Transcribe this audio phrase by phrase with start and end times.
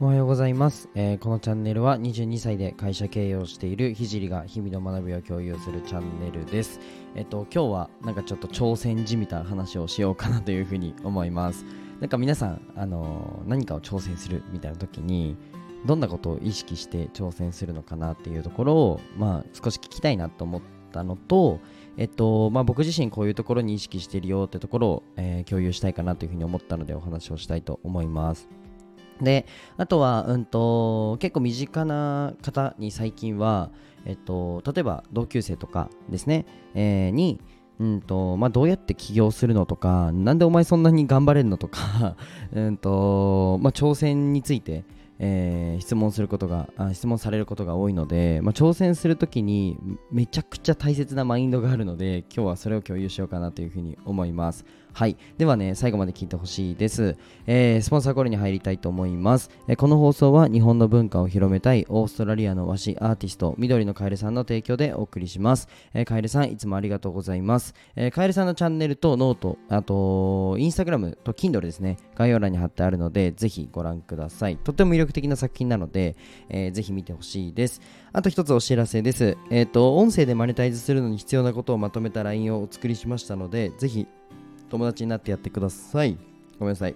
[0.00, 6.78] おはようございます、えーこのチャンネルは22歳で会社経営をしているひじりが日々の学びを共有するチャンネルです。
[7.16, 11.64] えっと今日はなんかちょっと挑戦じみた話をしようかなというふうに思います。
[11.98, 15.36] なんか皆さん、あのー何かを挑戦するみたいな時に
[15.84, 20.62] どんなことを意識して挑戦するのかなっていうところをまあ少し聞きたいなと思っ
[20.92, 21.58] たのと、
[21.96, 28.48] えっとまあ、僕自身こういうところに意識してるよってところを、えー共有したいかなというふうに思ったのでお話をしたいと思います。
[29.20, 29.46] で、
[29.76, 33.70] あとは、うんと、結構身近な方に最近は、
[34.04, 37.40] えっと、例えば同級生とかですね、えーに、
[37.80, 42.16] うんとまあ、どうやって起業するのとか、なんでお前そんなに頑張れるのとか、
[42.52, 44.84] うんとまあ、挑戦について、
[45.20, 49.76] えー質問することがあ質問されることが多いので、まあ、挑戦するときに
[50.10, 54.64] めちゃくちゃ大切なマインドがあるので今日はそれを共有しようかなというふうに思います。
[54.92, 55.16] はい。
[55.36, 71.98] ではね最後まで聞いてほしいです、えースポンサーコールに入りたいと思います、えーこの放送は日本の文化を広めたいオーストラリアの和紙アーティスト緑のカエルさんの提供でお送りします、えーカエルさんいつもありがとうございます、えーカエルさんのチャンネルとノートあとインスタグラムと Kindle ですね。
[72.14, 74.56] 概要欄に貼ってあるのでぜひご覧ください。
[74.56, 76.16] とても魅力的な作品なので、
[76.48, 77.80] えーぜひ見てほしいです。
[78.12, 79.36] あと一つお知らせです。
[79.50, 84.06] えっ、と音声でマネタイズするのに必要なことをまとめた LINE をお作りしましたのでぜひ
[84.70, 86.16] 友達になってやってください。
[86.58, 86.94] ごめんなさい。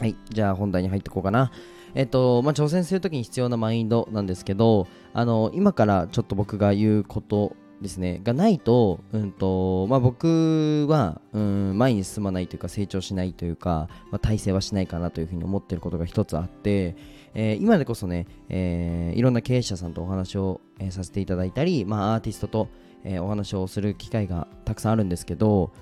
[0.00, 1.50] はいじゃあ本題に入っていこうかな。
[1.94, 8.20] えっとまあ、挑戦するときに必要なマインドなんですけどあの今からちょっと僕が言うことですね。
[8.24, 16.96] がないと,、うんとまあ、僕は、うん、前に進まないというか成長しないというか、まあ、体制はしないかなというふうに思ってることが一つあって、
[17.34, 22.68] えー今でこそね、えーいろんな経営者さんとお話を、えーさせていただいたり、まあ、アーティストと、
[23.04, 25.72] えーお話をする機会がたくさんあるんですけど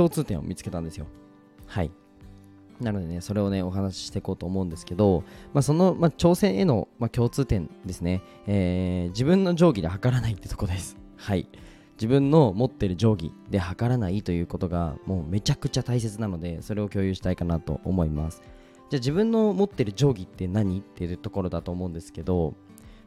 [0.00, 1.06] 共通点を見つけたんですよ
[1.66, 1.90] はい
[2.80, 10.96] なのでね、それをね、お話ししていこうと思うんですけど、まあ、その、まあ、挑戦への、まあ、共通点ですね、えー自分の定規で測らないってとこです。
[11.16, 11.46] はい。
[11.96, 18.40] 自分の持ってる定規で測らないということが、もうめちゃくちゃ大切なので、それを共有したいかなと思います。
[18.88, 22.54] じゃあ自分の持ってる定規って何っていうところだと思うんですけど、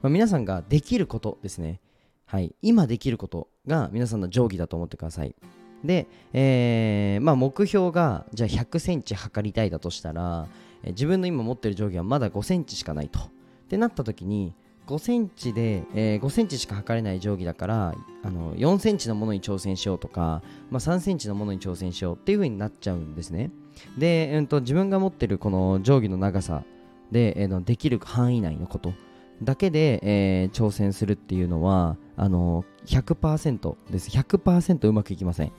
[0.03, 1.81] まあ、皆さんができることですね。
[2.25, 2.53] はい。
[2.61, 5.35] 今できることが皆さんの定規だと思ってください。
[5.83, 10.47] で、えーまあ、目標がじゃあ100センチ測りたいだとしたら、
[10.83, 13.19] え自分の今持ってる定規はまだ5センチしかないと。
[13.19, 13.23] っ
[13.69, 14.53] てなった時に
[14.87, 23.51] 5センチで、えー5センチしか測れない定規だからあの4センチのものに挑戦しようとか、まあ、3センチのものに挑戦しようっていう風になっちゃうんですね。
[23.97, 26.63] で、うん、と自分が持ってるこの定規の長さ
[27.11, 28.93] で、えーのできる範囲内のこと
[29.41, 35.51] だけで、えー挑戦するっていうのはあの100%です100%うまくいきません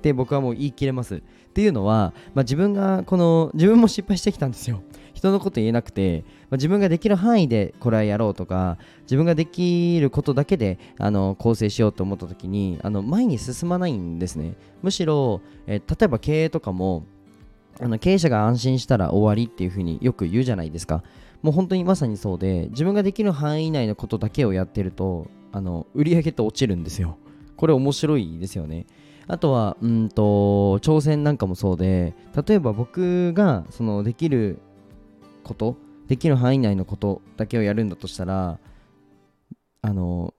[0.00, 1.16] って僕はもう言い切れます。
[1.16, 1.20] っ
[1.52, 4.82] ていうのは、まあ、自分がこの自分も失敗してきたんですよ。
[5.12, 14.54] 人のこと言えなくて、まあ、自分ができる範囲でこれはやろうとか自分ができることだけであの構成しようと思った時にあの前に進まないんですね。
[14.82, 17.04] むしろ、え例えば経営とかも
[17.80, 21.02] あの経営者が安心したら終わりっていうふうによく言うじゃないですか。
[21.42, 27.18] もう本当にまさにそうで自分ができる範囲内のことだけをやってるとあの売り上げって落ちるんですよ。
[27.56, 28.86] これ面白いですよね。
[29.30, 32.14] あとはうんと挑戦なんかもそうで
[32.46, 34.58] 例えば僕がそのできる
[35.44, 35.76] こと
[36.08, 38.58] できる範囲内のことだけをやるんだとしたら
[39.82, 40.34] あの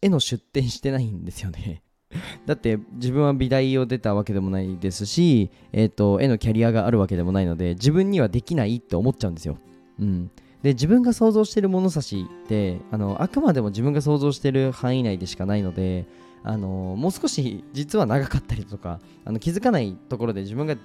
[0.00, 1.82] 絵の出展してないんですよね
[2.46, 9.58] だって自分は美大を出たわけでもないですし、えー、と絵のキャリアがあるわけでもないので自分にはできないって思っちゃうんですよ。
[9.98, 10.30] うん、
[10.62, 16.06] で自分が想像してる物差しってあのあくまでも自分が想像してる範囲内でしかないので
[16.42, 20.76] あのもう少し実は長かったりとかあの気づかないところで自分が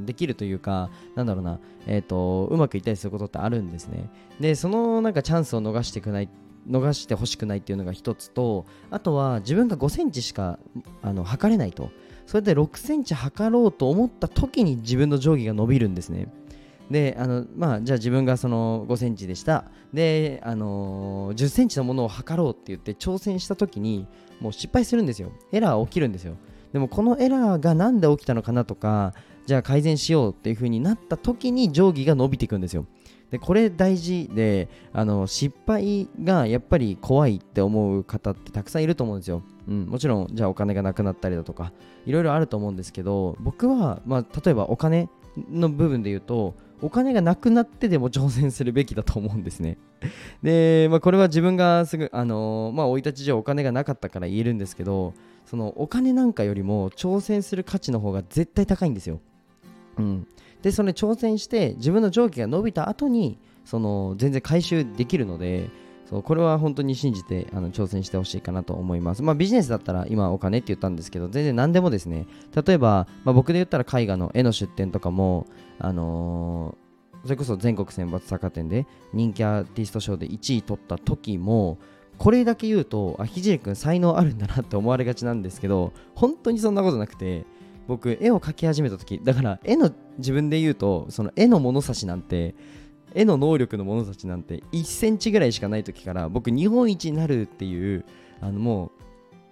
[0.00, 4.10] できるというかなんだろうな、えー、とうまくいったりすることってあるんですね。
[4.38, 6.28] でそのなんかチャンスを逃してくない
[6.68, 10.58] 逃してほしくないっていうのが一つとあとは自分が5センチしか
[11.02, 11.90] あの測れないと
[12.26, 16.28] それで6センチ測ろうと思った時に自分の定規が伸びるんですね
[16.90, 19.64] であのまあじゃあ自分がその5センチでした。
[19.92, 24.06] であの10センチのものを測ろうって言って挑戦した時に
[24.40, 25.32] もう失敗するんですよ。
[25.52, 26.36] エラー起きるんですよ。
[26.72, 29.14] でもこのエラーがなんで起きたのかなとか
[29.46, 32.86] じゃあ改善しようっていう風になった時に定規が伸びていくんですよ。
[33.30, 41.72] でこれ大事であの失敗がやっぱり怖いって思う方ってたくさんいると思うんですよ、うん、もちろんじゃあお金がなくなったりだとか
[42.06, 45.08] いろいろあると思うんですけど僕は、まあ、例えばお金
[45.48, 49.78] の部分で言うとお金がなくなってでも挑戦するべきだと思うんですね。
[50.42, 55.14] で、まあ、これは自分がすぐあのまあ生い立ち上お金がなかったから言えるんですけど
[55.46, 59.20] そのお金なんかよりも挑戦する価値の方が絶対高いんですよ。
[59.98, 60.26] うん、
[60.62, 65.68] でそれ挑戦して自分の上気が伸びた後にその全然回収できるので
[66.10, 69.22] そうこれは本当に信じてあの挑戦してほしいかなと思います。
[69.22, 72.26] まあ、ビジネスだったら今お金って言ったんですけど全然何でもですね
[72.66, 75.46] 例えば、まあ、僕で言ったら絵画の絵の出展とかも、
[75.78, 81.78] あのー、それこそ全国選抜作家展で人気アーティスト賞で1位取った時も
[82.18, 87.46] これだけ言うとあひじり君才能あるんだなって思われがちなんですけど本当にそんなことなくて
[87.86, 92.56] 僕絵を描き始めた時だから絵の自分で言うとその絵の物差しなんて
[93.14, 98.04] 絵の能力の者たちなんて1センチぐらいしかない時から僕日本一になるっていう
[98.40, 98.90] あのもう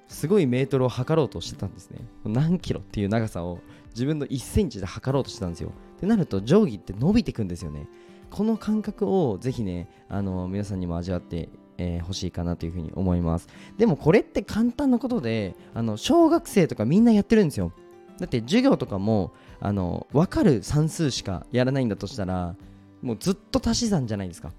[0.08, 1.99] すごいメートルを測ろうとしてたんですね。
[2.25, 3.58] 何キロっていう長さを
[3.90, 5.72] 自分の1センチで測ろうとしてたんですよ。
[5.96, 7.87] ってなると定規って伸びてくんですよね。
[8.31, 13.49] この感覚をぜひねあの皆さんにも味わってえー、欲しいかなというふうに思います。
[13.78, 17.72] でもこれって簡単なことであの小学生とかみんなやってるんですよ。
[18.19, 22.56] だって授業とかもあの分かる算数しかやらないんだとしたら
[23.02, 24.52] もうずっと足し算じゃないですか。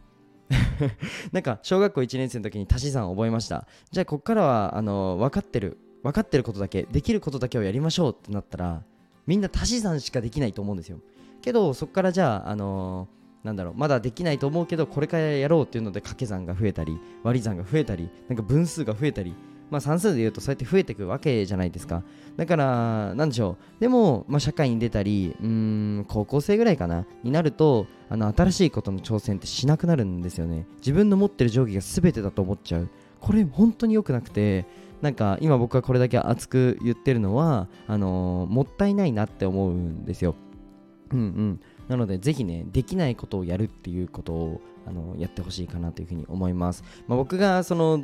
[1.31, 3.67] なんか小学校1年生の時に足し算を覚えました。
[3.91, 8.83] じゃあこっからはあの分かってる分かってることだけできることだけをやりましょうってなったら
[9.27, 10.99] みんな足し算しかできないと思うんですよ。
[11.41, 19.35] けどそこからじゃああのー、なんだろうまだできないと思うけどこれからやろうっていうので掛け算が増えたり割り算が増えたりなんか分数が増えたり
[19.69, 22.03] まあ、算数で言うとそうやって増えていくわけじゃないですか。
[22.37, 23.81] だからなんでしょう。
[23.81, 30.65] でも、まあ、社会に出たりうん高校生ぐらいかなになるとあの新しいことの挑戦ってしなくなるんですよね。
[30.77, 32.89] 自分の持ってる定規が全てだと思っちゃう。
[33.19, 34.65] これ本当に良くなくて
[35.01, 40.35] なんか今僕がこれだけ熱く言ってるのはあのー、もったいないなって思うんですよ。
[41.11, 41.59] うんうん。
[41.87, 48.03] なのでぜひねできないことをやるっていうことをあのやってほしいかなというふうに思います、まあ、僕がその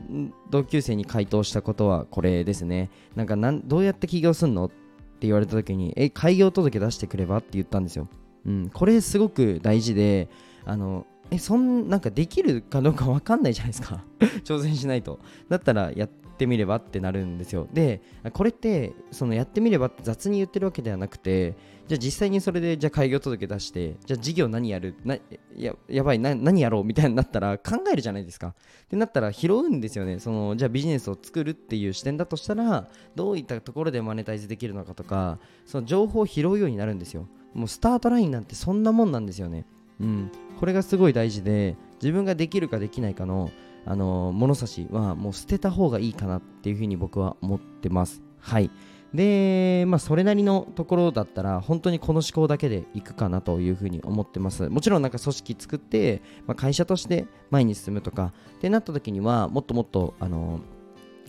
[0.52, 2.90] 同級生に回答したことはこれですね。
[3.16, 4.76] なんかなんどうやって起業すんのって
[5.22, 8.08] 言われた時にえ開業届出してくればって言ったんですよ、
[8.46, 10.30] うん、これすごく大事で
[10.66, 14.04] あのえそんなんかできるかどうか分かんないじゃないですか。
[14.44, 15.20] 挑戦しないと。
[15.50, 17.68] だったらやってみればってなるんですよ。
[17.74, 18.02] で
[18.34, 21.56] これってそのやってみればって雑に言ってるわけではなくて
[21.88, 25.18] じゃあ実際にそれでじゃあ開業届出してじゃあ事業何やるな
[25.56, 28.50] ややばいな何やろうみたいになったら考えるじゃないですか。
[28.50, 30.20] ってなったら拾うんですよね。
[30.20, 37.28] そのじゃあビジネスを作るっていう視点だとしたらどういったところでマネタイズできるのかとかその情報を拾うようになるんですよ。
[37.54, 39.66] もうスタートラインなんてそんなもんなんですよね。
[40.00, 43.52] うんこれがすごい大事で自分ができるかできないかの
[43.88, 48.72] あの物差しはもう捨てた方がいいかなっていうふうに僕は思ってますはい
[49.16, 54.70] で、まあ、それなりのところだったら、本当にこの思考だけでいくかなというふうに思ってます。
[54.70, 60.60] もちろん、なんか組織作って、まあ、会社として前に進むとか、ってなった時には、もっともっと、あの、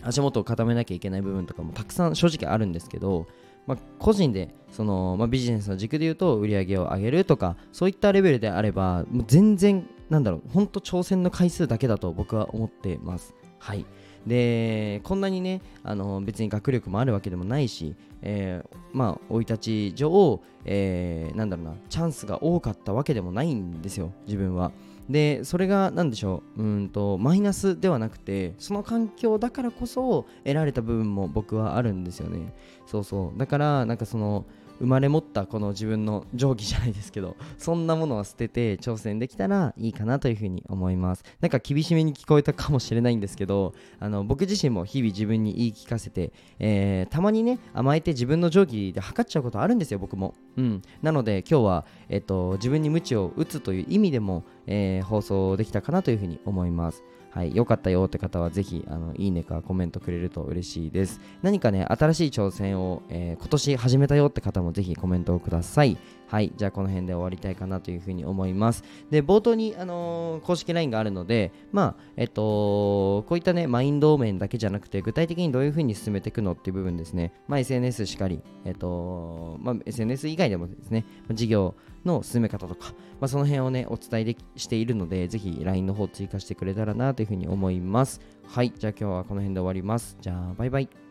[0.03, 3.25] 足元を固めなきゃいけない部分とかもたくさん正直あるんですけど、
[3.67, 13.35] まあ、個人でその、まあ、ビジネスの軸で言うと売り上げを上げるとかそういったレベルであればもう全然なんだろう本当挑戦の回数だけだと僕は思ってます。
[13.59, 13.85] はい。
[14.25, 24.71] でこんなにねあの別に学力もあるわけでもないし、えー、まあ生い立ち上、えー、なんだろうなチャンスが多かったわけでもないんですよ自分は。
[25.09, 32.53] でそれが何でしょううんとマイナスではなくてその環境だからこそ得られた部分も僕はあるんですよね。
[32.85, 33.39] そうそう。
[33.39, 34.45] だからなんかその
[34.79, 41.23] 生まれ持ったこの自分の定規じゃないですけど そんなものは捨てて挑戦できたらいいかなというふうに思います。
[41.41, 50.33] なんか厳しめに聞こえたかもしれないんですけどあの僕自身も日々自分に言い聞かせて、えー、たまにね甘えて自分の定規で測っちゃうことあるんですよ僕も。
[50.57, 50.81] うん。
[51.01, 57.03] なので今日は、えっと、自分に鞭を打つという意味でも、えー、放送できたかなというふうに思います。
[57.37, 61.21] はい、良かったよって方はぜひあのいいねかコメントくれると嬉しいです。
[61.43, 65.99] 何かね、新しい挑戦を、えー、今年始めたよって方もぜひコメントをください。
[66.29, 68.83] はい、じゃあこの辺で終わりたいかなというふうに思います。
[69.11, 88.21] で、冒頭に、あのー、公式 LINE があるので、まあ、えっと、こういったね、マインド面だけじゃなくて、具体的にどういうふうに進めていくのっていう部分ですね、まあ、SNS しかり、えっと、まあ、SNS 以外でもですね、事業の進め方とか、まあ、その辺をね、お伝えできしているので、ぜひ LINE の方追加してくれたらなというふうに思います。
[88.45, 90.17] はい、じゃあ今日はこの辺で終わります。
[90.21, 91.06] じゃあ、バイバイ。